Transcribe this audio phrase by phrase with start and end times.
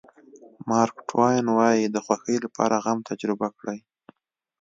[0.69, 3.79] مارک ټواین وایي د خوښۍ لپاره غم تجربه کړئ.